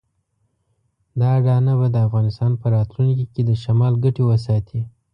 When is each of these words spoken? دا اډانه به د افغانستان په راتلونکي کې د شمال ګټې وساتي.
دا 1.19 1.29
اډانه 1.39 1.73
به 1.79 1.87
د 1.91 1.97
افغانستان 2.07 2.51
په 2.61 2.65
راتلونکي 2.75 3.25
کې 3.33 3.41
د 3.45 3.51
شمال 3.63 3.93
ګټې 4.03 4.23
وساتي. 4.25 4.81